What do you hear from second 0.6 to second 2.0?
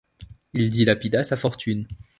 dilapida sa fortune.